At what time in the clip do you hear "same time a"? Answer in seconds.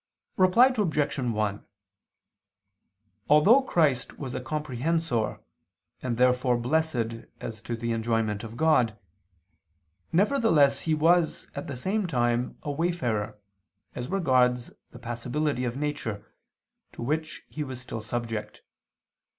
11.77-12.71